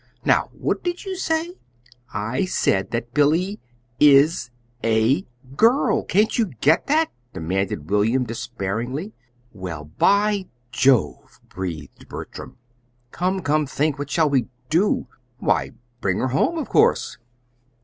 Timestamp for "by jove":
9.85-11.39